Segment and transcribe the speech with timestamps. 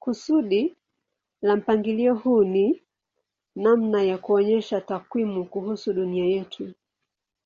[0.00, 0.76] Kusudi
[1.42, 2.82] la mpangilio huu ni
[3.56, 6.74] namna ya kuonyesha takwimu kuhusu dunia yetu.